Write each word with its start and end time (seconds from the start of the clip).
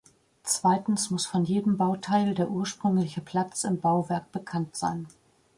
Zweitens 0.41 1.11
muss 1.11 1.27
von 1.27 1.43
jedem 1.45 1.77
Bauteil 1.77 2.33
der 2.33 2.49
ursprüngliche 2.49 3.21
Platz 3.21 3.63
im 3.65 3.79
Bauwerk 3.79 4.31
bekannt 4.31 4.75
sein. 4.75 5.05